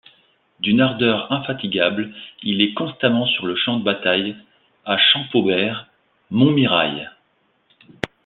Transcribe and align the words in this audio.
D’une 0.61 0.81
ardeur 0.81 1.31
infatigable, 1.31 2.11
il 2.41 2.63
est 2.63 2.73
constamment 2.73 3.27
sur 3.27 3.45
le 3.45 3.55
champ 3.55 3.77
de 3.77 3.83
bataille, 3.83 4.35
à 4.83 4.97
Champaubert, 4.97 5.89
Montmirail. 6.31 7.07